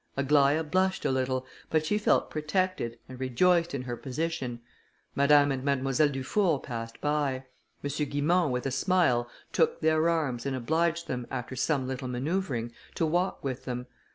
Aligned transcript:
Aglaïa 0.17 0.63
blushed 0.67 1.05
a 1.05 1.11
little, 1.11 1.45
but 1.69 1.85
she 1.85 1.99
felt 1.99 2.31
protected, 2.31 2.97
and 3.07 3.19
rejoiced 3.19 3.75
in 3.75 3.83
her 3.83 3.95
position. 3.95 4.59
Madame 5.13 5.51
and 5.51 5.63
Mademoiselle 5.63 6.09
Dufour 6.09 6.57
passed 6.59 6.99
by. 7.01 7.43
M. 7.83 7.91
Guimont, 8.09 8.49
with 8.49 8.65
a 8.65 8.71
smile, 8.71 9.29
took 9.53 9.79
their 9.81 10.09
arms, 10.09 10.47
and 10.47 10.55
obliged 10.55 11.05
them, 11.07 11.27
after 11.29 11.55
some 11.55 11.87
little 11.87 12.07
manoeuvring, 12.07 12.71
to 12.95 13.05
walk 13.05 13.43
with 13.43 13.65
them. 13.65 13.85